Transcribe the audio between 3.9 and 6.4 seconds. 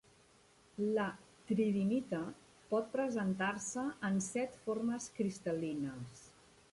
en set formes cristallines.